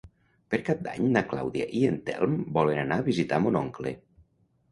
[0.51, 3.93] Per Cap d'Any na Clàudia i en Telm volen anar a visitar mon oncle.